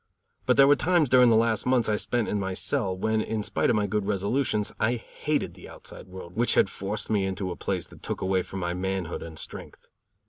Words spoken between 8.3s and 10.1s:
from my manhood and strength.